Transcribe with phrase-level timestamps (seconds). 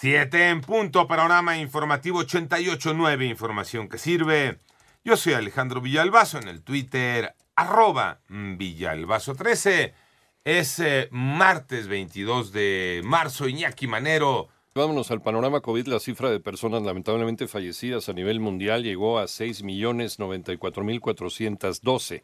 [0.00, 4.60] Siete en punto, panorama informativo 88.9, información que sirve.
[5.02, 9.94] Yo soy Alejandro Villalbazo en el Twitter, arroba Villalbazo13.
[10.44, 14.46] Es eh, martes 22 de marzo, Iñaki Manero.
[14.72, 15.88] Vámonos al panorama COVID.
[15.88, 22.22] La cifra de personas lamentablemente fallecidas a nivel mundial llegó a 6.094.412.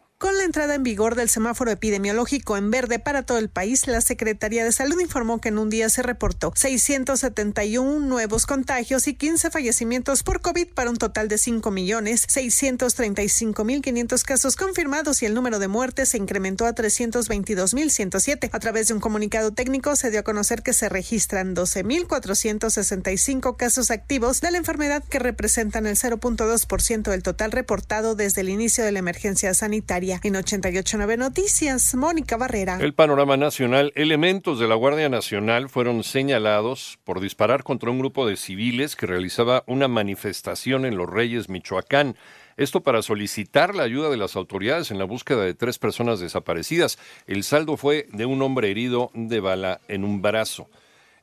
[0.45, 4.73] Entrada en vigor del semáforo epidemiológico en verde para todo el país, la Secretaría de
[4.73, 10.43] Salud informó que en un día se reportó 671 nuevos contagios y 15 fallecimientos por
[10.43, 16.67] COVID para un total de 5.635.500 casos confirmados y el número de muertes se incrementó
[16.67, 18.51] a 322.107.
[18.53, 23.91] A través de un comunicado técnico se dio a conocer que se registran 12.465 casos
[23.91, 28.93] activos de la enfermedad que representan el 0.2% del total reportado desde el inicio de
[28.93, 30.21] la emergencia sanitaria.
[30.37, 32.79] 889 Noticias, Mónica Barrera.
[32.81, 33.93] El panorama nacional.
[33.95, 39.07] Elementos de la Guardia Nacional fueron señalados por disparar contra un grupo de civiles que
[39.07, 42.17] realizaba una manifestación en Los Reyes, Michoacán.
[42.57, 46.99] Esto para solicitar la ayuda de las autoridades en la búsqueda de tres personas desaparecidas.
[47.27, 50.69] El saldo fue de un hombre herido de bala en un brazo.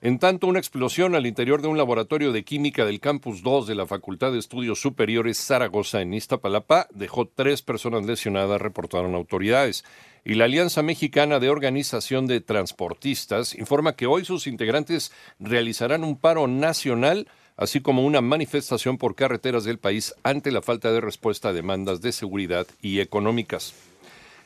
[0.04, 3.76] En tanto, una explosión al interior de un laboratorio de química del Campus 2 de
[3.76, 9.86] la Facultad de Estudios Superiores Zaragoza en Iztapalapa dejó tres personas lesionadas, reportaron autoridades.
[10.26, 16.18] Y la Alianza Mexicana de Organización de Transportistas informa que hoy sus integrantes realizarán un
[16.18, 21.50] paro nacional así como una manifestación por carreteras del país ante la falta de respuesta
[21.50, 23.76] a demandas de seguridad y económicas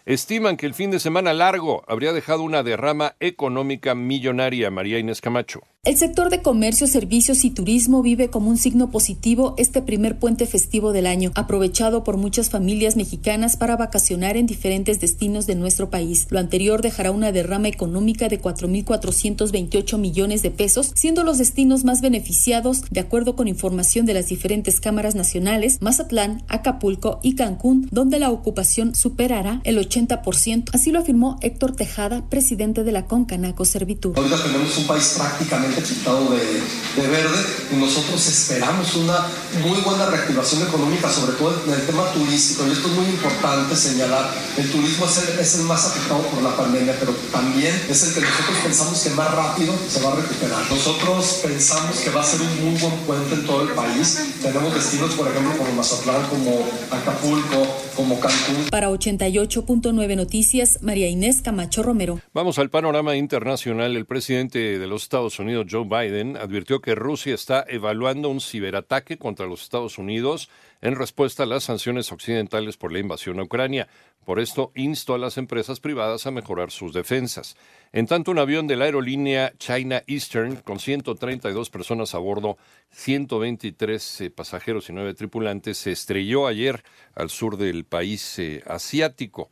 [0.06, 5.22] estiman que el fin de semana largo habría dejado una derrama económica millonaria, María Inés
[5.22, 5.62] Camacho.
[5.86, 10.47] El sector de comercio, servicios y turismo vive como un signo positivo este primer puente
[10.47, 15.91] festivo del año, aprovechado por muchas familias mexicanas para vacacionar en diferentes destinos de nuestro
[15.91, 16.25] país.
[16.31, 22.02] Lo anterior dejará una derrama económica de 4.428 millones de pesos, siendo los destinos más
[22.02, 28.17] beneficiados, de acuerdo con información de las diferentes cámaras nacionales, Mazatlán, Acapulco y Cancún, donde
[28.17, 30.72] la ocupación superará el 80%.
[30.73, 34.17] Así lo afirmó Héctor Tejada, presidente de la Concanaco Servitud.
[34.17, 37.40] Ahorita tenemos un país prácticamente pintado de, de, verde
[37.72, 39.28] y nosotros esperamos una
[39.62, 42.68] muy buena reactivación económica, sobre todo en el tema turístico.
[42.68, 46.41] Y esto es muy importante señalar, el turismo es el, es el más afectado por
[46.41, 50.16] la pandemia, pero también es el que nosotros pensamos que más rápido se va a
[50.16, 50.64] recuperar.
[50.69, 54.19] Nosotros pensamos que va a ser un muy buen puente en todo el país.
[54.41, 58.69] Tenemos destinos, por ejemplo, como Mazatlán, como Acapulco, como Cancún.
[58.69, 62.19] Para 88.9 Noticias, María Inés Camacho Romero.
[62.34, 63.96] Vamos al panorama internacional.
[63.96, 69.18] El presidente de los Estados Unidos, Joe Biden advirtió que Rusia está evaluando un ciberataque
[69.18, 70.50] contra los Estados Unidos
[70.81, 73.88] en respuesta a las sanciones occidentales por la invasión a Ucrania.
[74.26, 77.56] Por esto, instó a las empresas privadas a mejorar sus defensas.
[77.94, 82.58] En tanto, un avión de la aerolínea China Eastern, con 132 personas a bordo,
[82.92, 86.84] 123 eh, pasajeros y 9 tripulantes, se estrelló ayer
[87.14, 89.50] al sur del país eh, asiático.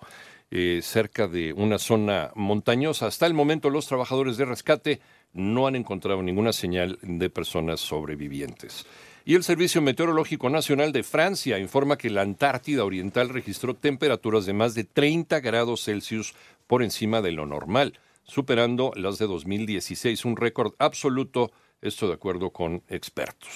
[0.55, 3.07] Eh, cerca de una zona montañosa.
[3.07, 5.01] Hasta el momento los trabajadores de rescate
[5.33, 8.85] no han encontrado ninguna señal de personas sobrevivientes.
[9.25, 14.53] Y el Servicio Meteorológico Nacional de Francia informa que la Antártida Oriental registró temperaturas de
[14.53, 16.35] más de 30 grados Celsius
[16.67, 22.51] por encima de lo normal, superando las de 2016, un récord absoluto, esto de acuerdo
[22.51, 23.49] con expertos.